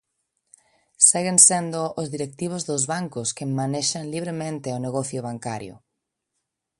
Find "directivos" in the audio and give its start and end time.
2.15-2.63